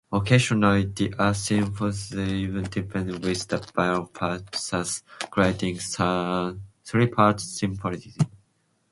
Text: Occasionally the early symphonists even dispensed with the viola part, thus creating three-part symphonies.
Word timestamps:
Occasionally 0.11 0.85
the 0.85 1.13
early 1.19 1.35
symphonists 1.35 2.11
even 2.13 2.63
dispensed 2.63 3.21
with 3.23 3.47
the 3.47 3.71
viola 3.75 4.07
part, 4.07 4.51
thus 4.51 5.03
creating 5.29 5.77
three-part 5.77 7.39
symphonies. 7.39 8.17